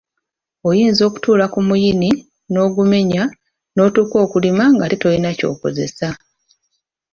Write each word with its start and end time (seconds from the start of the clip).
Oyinza 0.69 1.01
okutuula 1.09 1.45
ku 1.53 1.59
muyini 1.67 2.09
n’ogumenya 2.51 3.23
n’otuuka 3.73 4.15
okulima 4.25 4.63
ng’ate 4.73 4.95
tolina 5.01 5.29
ky’okozesa. 5.37 6.09